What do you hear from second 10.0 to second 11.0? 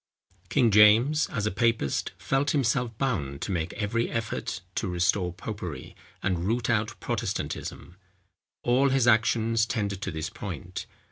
to this point.